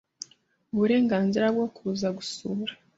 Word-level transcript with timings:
uburenganzi 0.73 1.37
bwo 1.55 1.65
kuza 1.75 2.07
gusura, 2.17 2.71